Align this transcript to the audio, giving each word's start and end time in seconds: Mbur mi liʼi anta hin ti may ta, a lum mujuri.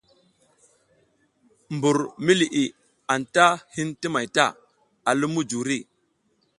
Mbur 1.75 1.97
mi 2.25 2.33
liʼi 2.39 2.63
anta 3.13 3.45
hin 3.75 3.89
ti 3.99 4.07
may 4.13 4.27
ta, 4.35 4.45
a 5.09 5.11
lum 5.19 5.31
mujuri. 5.35 5.77